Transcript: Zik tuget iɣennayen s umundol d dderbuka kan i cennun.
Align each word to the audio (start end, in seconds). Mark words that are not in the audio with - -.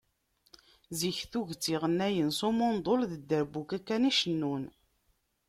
Zik 0.99 1.17
tuget 1.31 1.65
iɣennayen 1.73 2.29
s 2.37 2.39
umundol 2.49 3.01
d 3.09 3.11
dderbuka 3.21 3.79
kan 3.87 4.07
i 4.09 4.11
cennun. 4.19 4.63